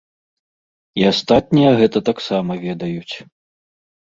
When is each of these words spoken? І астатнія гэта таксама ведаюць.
І 1.01 1.05
астатнія 1.11 1.75
гэта 1.83 2.01
таксама 2.09 2.59
ведаюць. 2.65 3.15